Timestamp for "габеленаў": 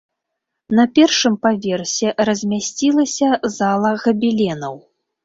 4.07-4.75